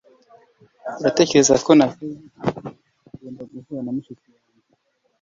[0.99, 2.17] uratekereza ko nasaze?
[3.13, 4.67] ugomba guhura na mushiki wanjye